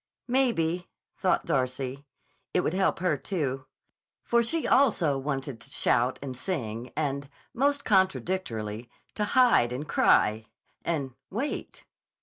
Maybe, 0.27 0.89
thought 1.15 1.45
Darcy, 1.45 2.07
it 2.55 2.61
would 2.61 2.73
help 2.73 2.97
her, 2.97 3.17
too; 3.17 3.67
for 4.23 4.41
she 4.41 4.67
also 4.67 5.15
wanted 5.19 5.61
to 5.61 5.69
shout 5.69 6.17
and 6.23 6.35
sing, 6.35 6.91
and, 6.97 7.29
most 7.53 7.85
contradictorily, 7.85 8.89
to 9.13 9.25
hide 9.25 9.71
and 9.71 9.87
cry—and 9.87 11.13
wait. 11.29 11.85